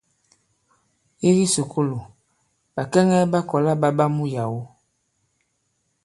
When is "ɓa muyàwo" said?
3.97-4.61